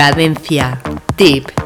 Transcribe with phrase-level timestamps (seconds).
[0.00, 0.80] Cadencia.
[1.14, 1.59] Tip.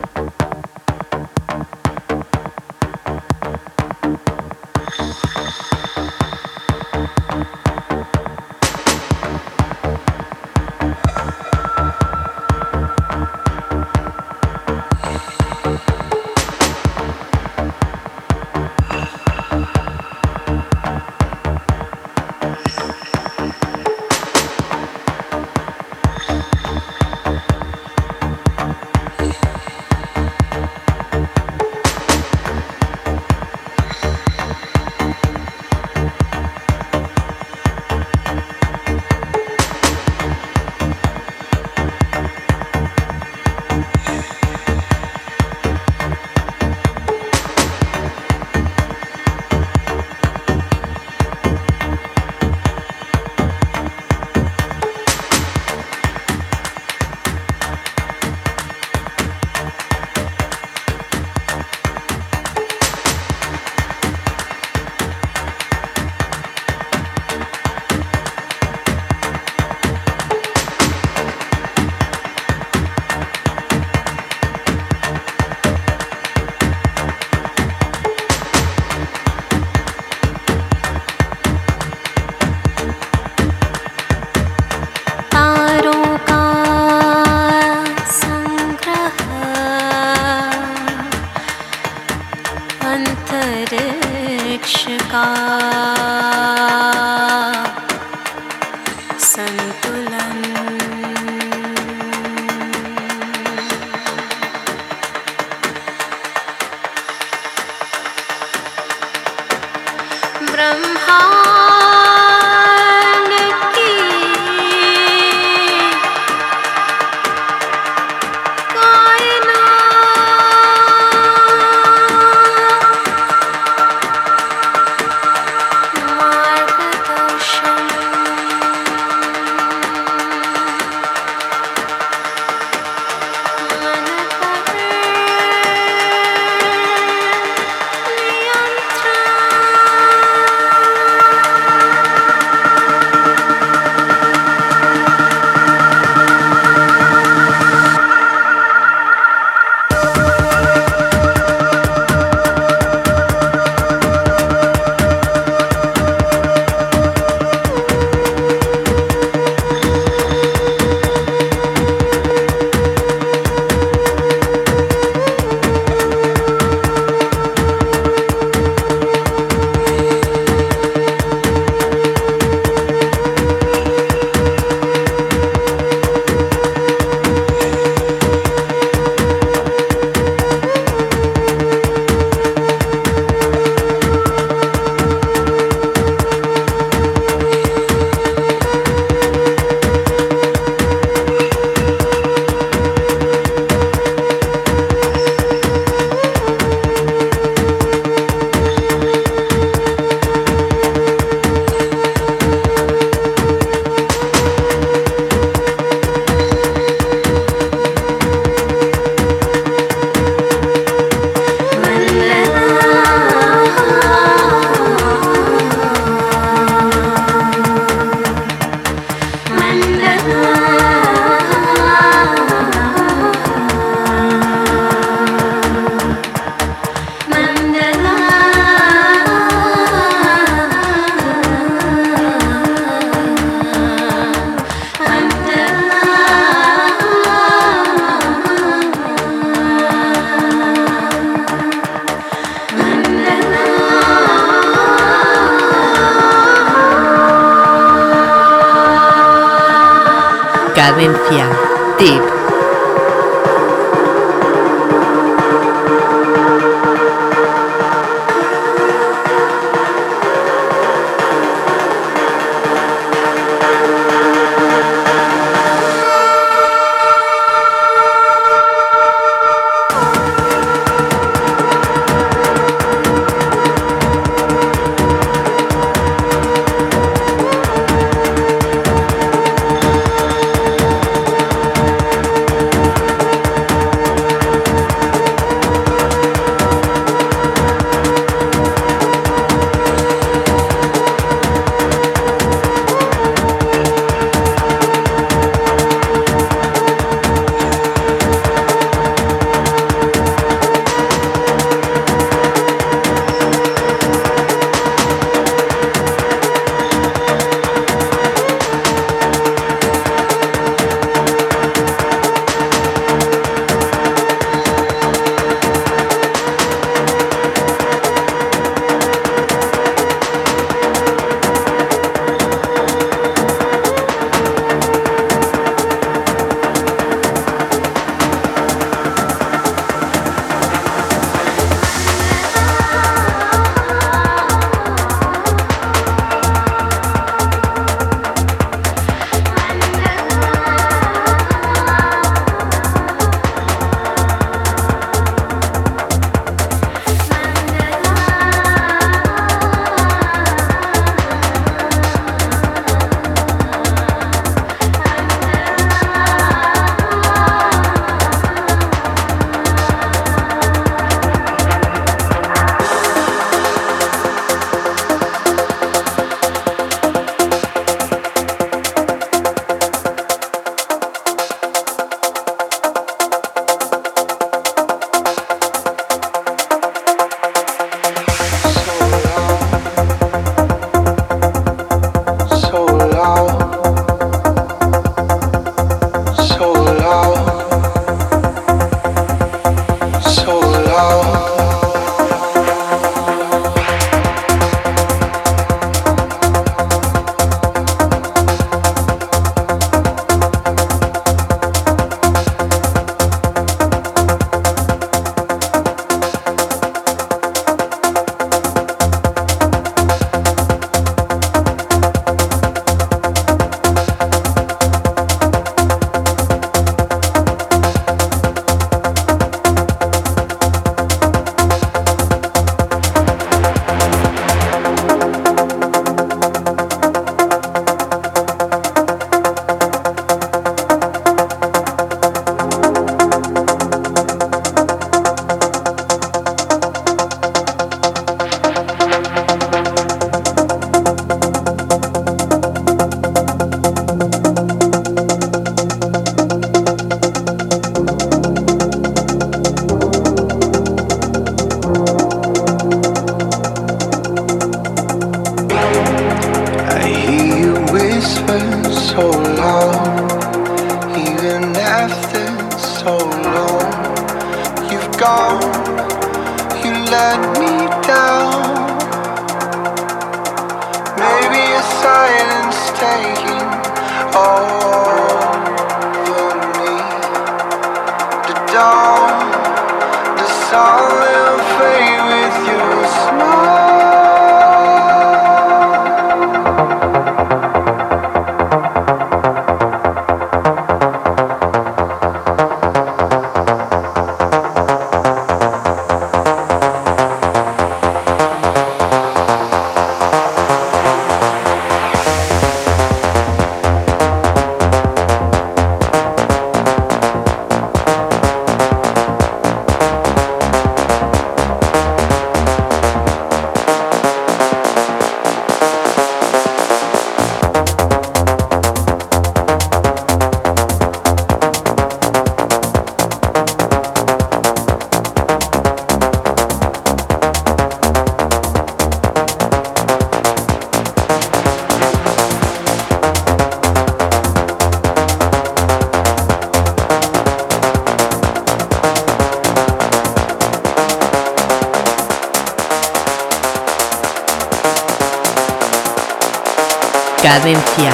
[547.54, 548.10] Cadencia.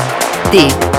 [0.50, 0.89] Tip.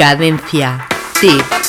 [0.00, 0.88] Cadencia.
[1.20, 1.59] Tip.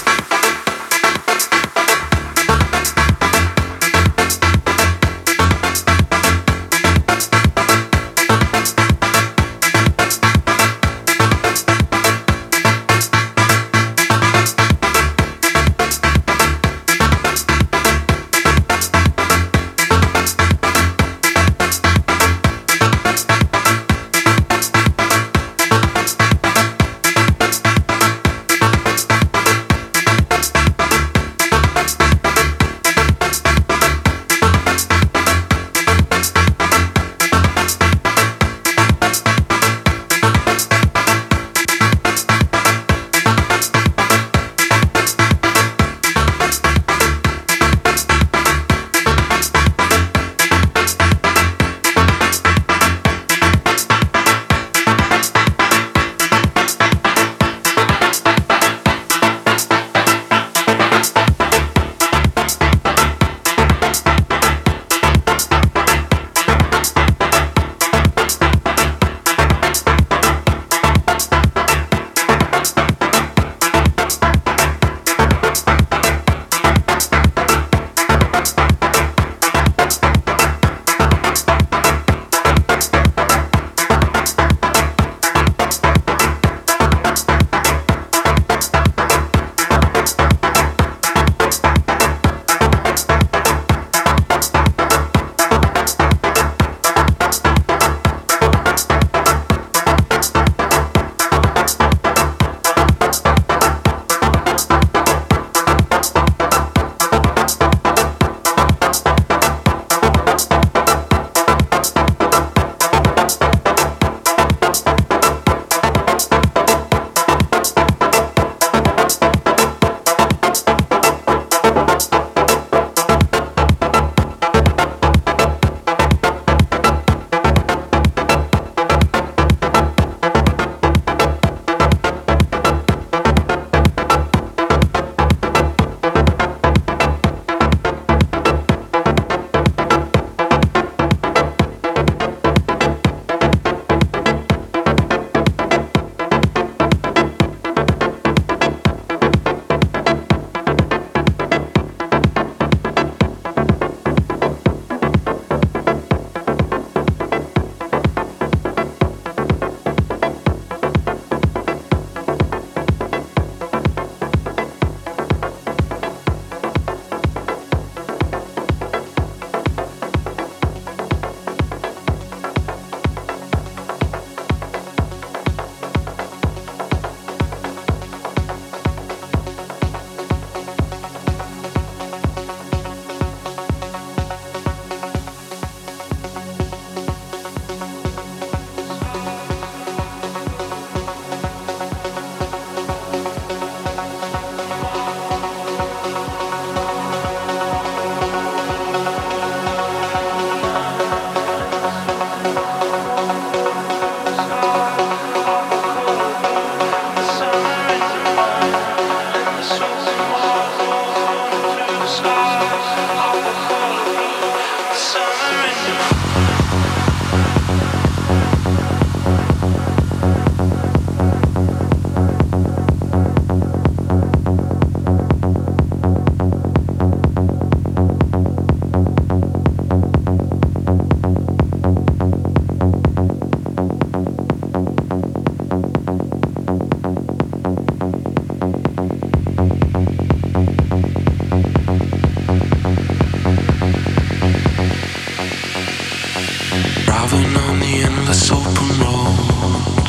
[247.31, 250.07] driving on the endless open road.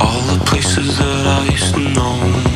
[0.00, 2.49] All the places that I used to know.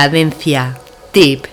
[0.00, 0.80] Cadencia.
[1.12, 1.49] Tip.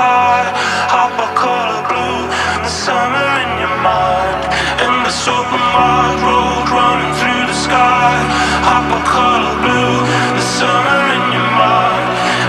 [0.00, 0.40] star.
[0.96, 2.20] Hop a color blue,
[2.64, 4.40] the summer in your mind.
[4.86, 5.64] In the open
[6.24, 8.16] road running through the sky.
[8.70, 9.96] Hop a color blue,
[10.38, 12.08] the summer in your mind.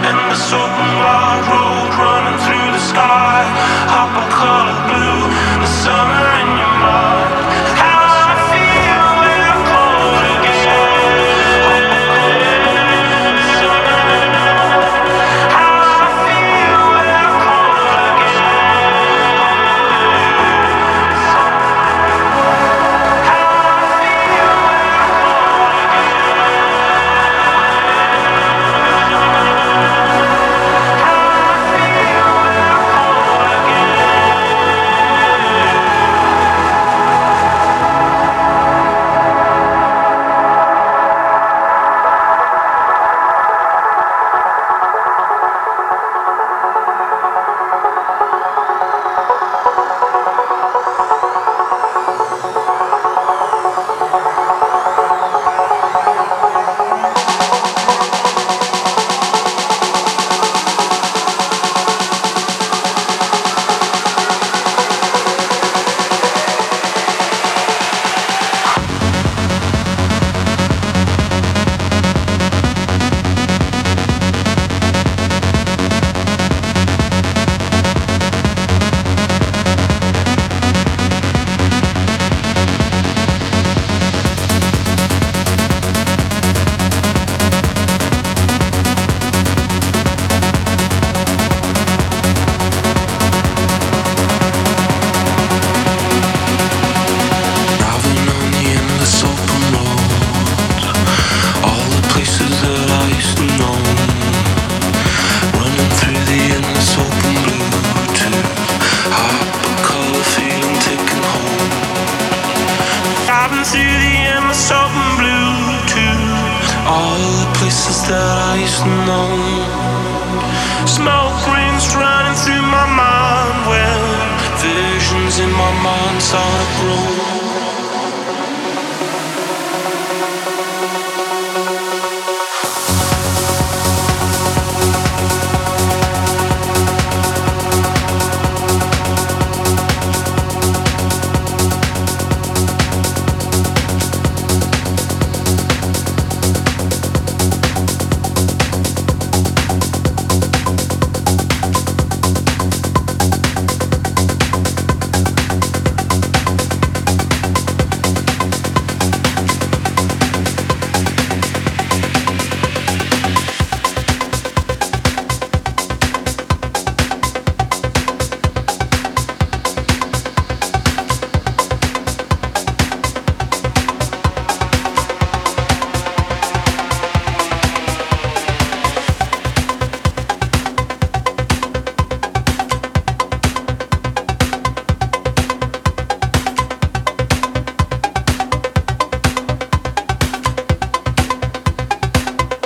[0.09, 3.43] In the open road running through the sky.
[3.95, 5.19] Hop a color blue,
[5.63, 6.20] the summer.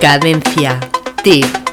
[0.05, 0.77] Cadencia.
[1.23, 1.64] Tip.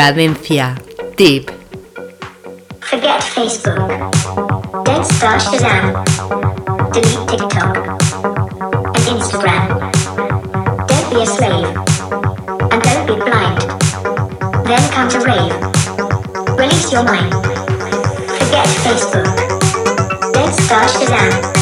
[0.00, 0.74] Cadencia.
[1.14, 1.50] Tip.
[2.80, 3.84] Forget Facebook.
[4.82, 5.92] Don't start Shazam.
[6.90, 7.76] Delete TikTok.
[8.96, 9.68] And Instagram.
[10.88, 11.76] Don't be a slave.
[12.72, 13.60] And don't be blind.
[14.64, 15.52] Then come to rave.
[16.56, 17.34] Release your mind.
[18.40, 19.28] Forget Facebook.
[20.32, 21.59] Don't start Shazam.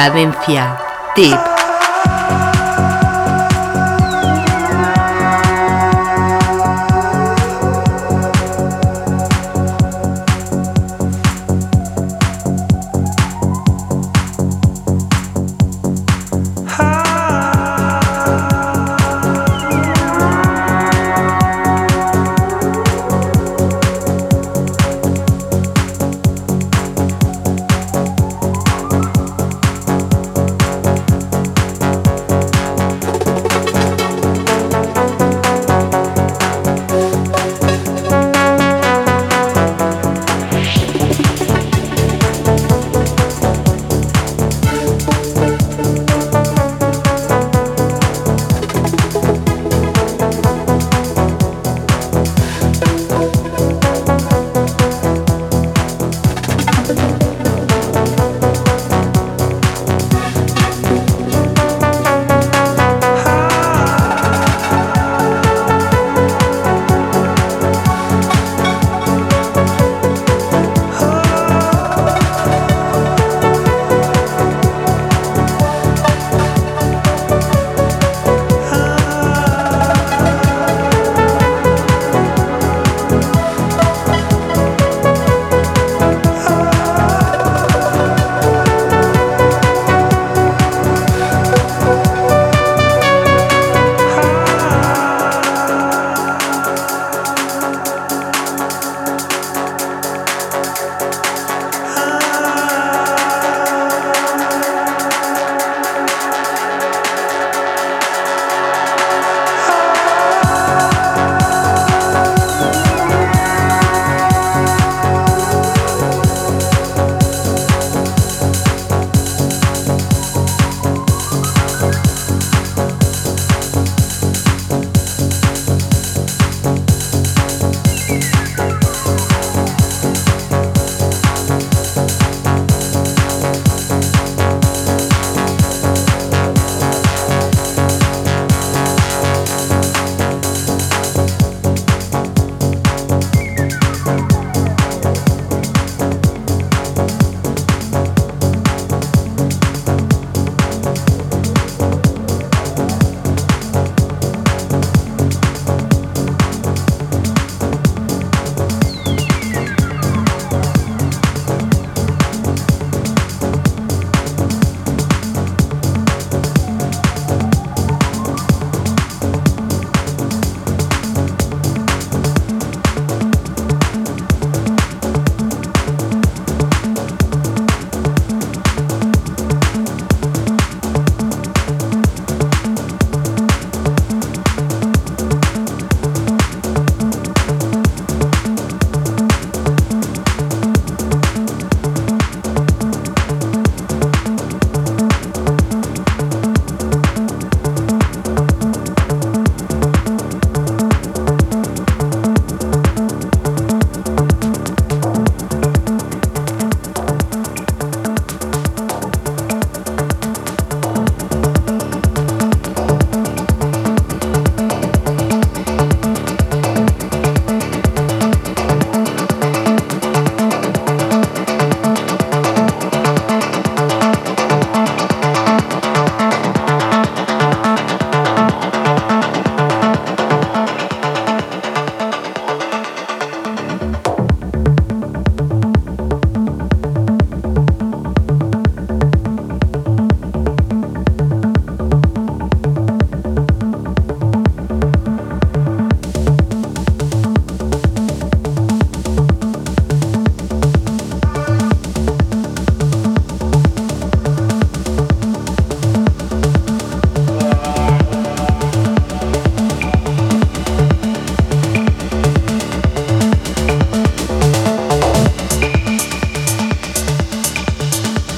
[0.00, 0.78] Cadencia.
[1.14, 1.49] Tip.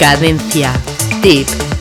[0.02, 0.72] Cadencia.
[1.22, 1.71] Tip.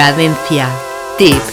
[0.00, 0.66] Cadencia.
[1.18, 1.49] Tip.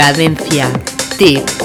[0.00, 0.72] Cadencia.
[1.18, 1.59] Tip.